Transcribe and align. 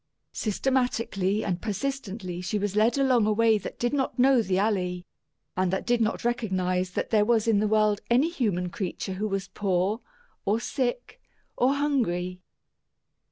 Systematically 0.33 1.45
and 1.45 1.61
persistently 1.61 2.41
she 2.41 2.57
was 2.57 2.75
led 2.75 2.97
along 2.97 3.27
a 3.27 3.31
way 3.31 3.59
that 3.59 3.77
did 3.77 3.93
not 3.93 4.17
know 4.17 4.41
the 4.41 4.57
Alley, 4.57 5.05
and 5.55 5.71
that 5.71 5.85
did 5.85 6.01
not 6.01 6.25
recognize 6.25 6.89
that 6.93 7.11
there 7.11 7.23
was 7.23 7.47
in 7.47 7.59
the 7.59 7.67
world 7.67 8.01
any 8.09 8.29
human 8.31 8.71
creature 8.71 9.13
who 9.13 9.27
was 9.27 9.49
poor, 9.49 10.01
or 10.43 10.59
sick, 10.59 11.21
or 11.55 11.75
hungry. 11.75 12.41